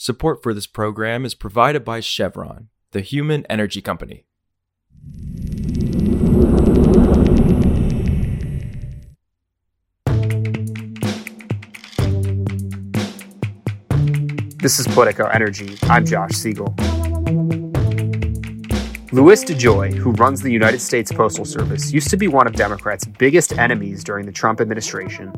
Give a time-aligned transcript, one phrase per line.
[0.00, 4.26] Support for this program is provided by Chevron, the human energy company.
[14.62, 15.76] This is Politico Energy.
[15.82, 16.72] I'm Josh Siegel.
[19.10, 23.04] Louis DeJoy, who runs the United States Postal Service, used to be one of Democrats'
[23.04, 25.32] biggest enemies during the Trump administration.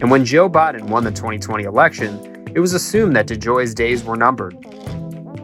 [0.00, 4.16] And when Joe Biden won the 2020 election, it was assumed that DeJoy's days were
[4.16, 4.56] numbered.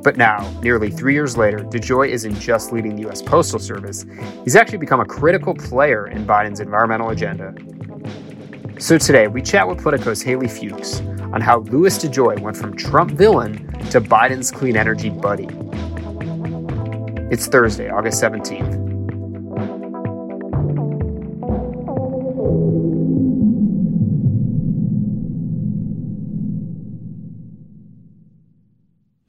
[0.02, 3.20] But now, nearly three years later, DeJoy isn't just leading the U.S.
[3.20, 4.06] Postal Service,
[4.44, 7.54] he's actually become a critical player in Biden's environmental agenda.
[8.78, 11.00] So today, we chat with Politico's Hailey Fuchs
[11.34, 15.48] on how Louis DeJoy went from Trump villain to Biden's clean energy buddy.
[17.30, 18.91] It's Thursday, August 17th.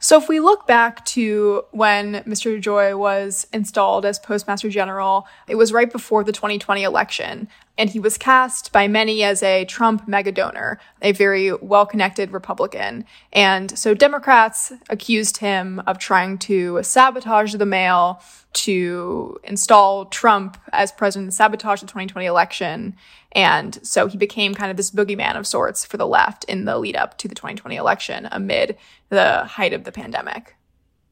[0.04, 2.60] So, if we look back to when Mr.
[2.60, 8.02] Joy was installed as Postmaster General, it was right before the 2020 election, and he
[8.02, 13.06] was cast by many as a Trump mega donor, a very well connected Republican.
[13.32, 18.22] And so, Democrats accused him of trying to sabotage the mail
[18.54, 22.98] to install Trump as president, sabotage the 2020 election.
[23.34, 26.78] And so he became kind of this boogeyman of sorts for the left in the
[26.78, 28.78] lead up to the 2020 election amid
[29.10, 30.56] the height of the pandemic.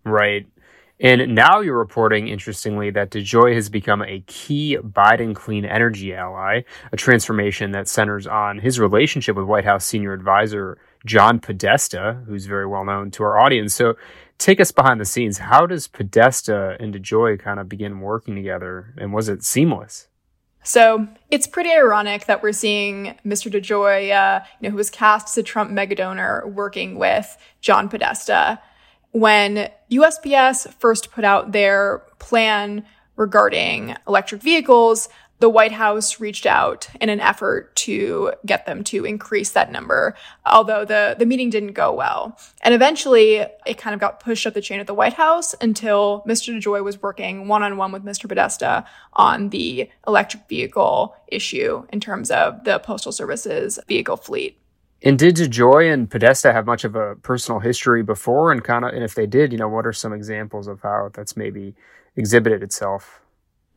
[0.04, 0.48] Right.
[1.04, 6.62] And now you're reporting, interestingly, that DeJoy has become a key Biden clean energy ally,
[6.92, 12.46] a transformation that centers on his relationship with White House senior advisor John Podesta, who's
[12.46, 13.74] very well known to our audience.
[13.74, 13.96] So
[14.38, 15.40] take us behind the scenes.
[15.40, 18.94] How does Podesta and DeJoy kind of begin working together?
[18.96, 20.08] And was it seamless?
[20.64, 23.52] So it's pretty ironic that we're seeing Mr.
[23.52, 28.62] DeJoy, uh, you know, who was cast as a Trump megadonor, working with John Podesta.
[29.12, 35.10] When USPS first put out their plan regarding electric vehicles,
[35.42, 40.16] the White House reached out in an effort to get them to increase that number,
[40.46, 42.40] although the, the meeting didn't go well.
[42.62, 46.24] And eventually it kind of got pushed up the chain at the White House until
[46.28, 46.56] Mr.
[46.56, 48.30] DeJoy was working one on one with Mr.
[48.30, 54.60] Podesta on the electric vehicle issue in terms of the Postal Service's vehicle fleet.
[55.04, 58.52] And did DeJoy and Podesta have much of a personal history before?
[58.52, 61.10] And kind of, and if they did, you know, what are some examples of how
[61.12, 61.74] that's maybe
[62.16, 63.22] exhibited itself?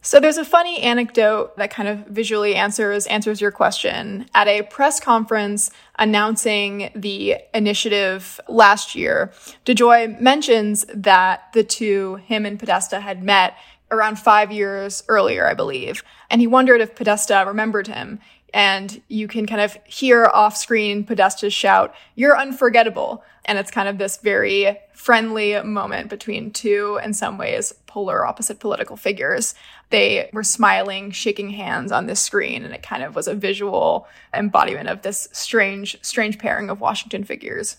[0.06, 4.26] So there's a funny anecdote that kind of visually answers answers your question.
[4.34, 9.32] At a press conference announcing the initiative last year,
[9.64, 13.56] DeJoy mentions that the two, him and Podesta, had met
[13.90, 16.04] around five years earlier, I believe.
[16.28, 18.20] And he wondered if Podesta remembered him.
[18.54, 23.24] And you can kind of hear off screen Podesta shout, You're unforgettable.
[23.46, 28.60] And it's kind of this very friendly moment between two, in some ways, polar opposite
[28.60, 29.54] political figures.
[29.90, 34.06] They were smiling, shaking hands on this screen, and it kind of was a visual
[34.32, 37.76] embodiment of this strange, strange pairing of Washington figures.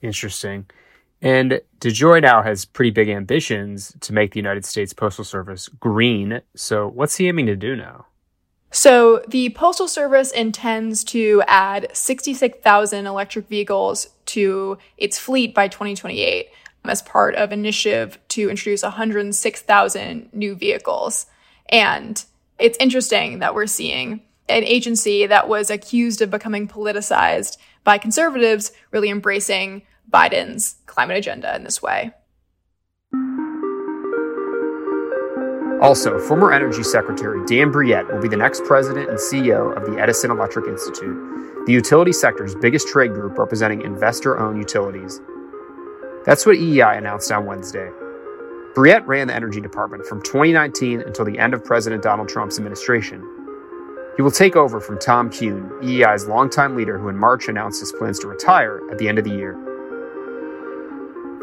[0.00, 0.66] Interesting.
[1.22, 6.40] And DeJoy now has pretty big ambitions to make the United States Postal Service green.
[6.56, 8.06] So, what's he aiming to do now?
[8.76, 16.50] So, the Postal Service intends to add 66,000 electric vehicles to its fleet by 2028
[16.84, 21.24] as part of initiative to introduce 106,000 new vehicles.
[21.70, 22.22] And
[22.58, 28.72] it's interesting that we're seeing an agency that was accused of becoming politicized by conservatives
[28.90, 32.12] really embracing Biden's climate agenda in this way.
[35.86, 40.02] Also, former Energy Secretary Dan Brouillette will be the next president and CEO of the
[40.02, 41.16] Edison Electric Institute,
[41.64, 45.20] the utility sector's biggest trade group representing investor owned utilities.
[46.24, 47.88] That's what EEI announced on Wednesday.
[48.74, 53.22] Brouillette ran the Energy Department from 2019 until the end of President Donald Trump's administration.
[54.16, 57.92] He will take over from Tom Kuhn, EEI's longtime leader who in March announced his
[57.92, 59.54] plans to retire at the end of the year.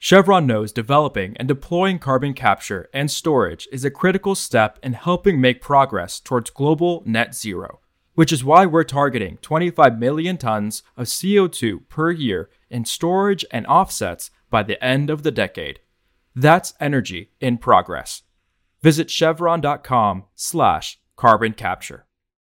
[0.00, 5.40] Chevron knows developing and deploying carbon capture and storage is a critical step in helping
[5.40, 7.80] make progress towards global net zero,
[8.14, 13.66] which is why we're targeting 25 million tons of CO2 per year in storage and
[13.66, 15.80] offsets by the end of the decade.
[16.32, 18.22] That's energy in progress.
[18.80, 22.07] Visit chevron.com slash carbon capture.